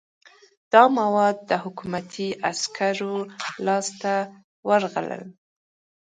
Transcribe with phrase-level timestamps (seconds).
[0.71, 3.15] دا مواد د حکومتي عسکرو
[3.65, 4.13] لاس ته
[4.67, 5.23] ورغلل.